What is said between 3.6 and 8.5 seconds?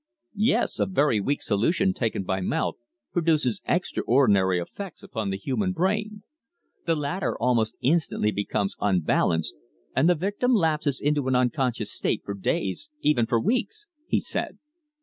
extraordinary effects upon the human brain. The latter almost instantly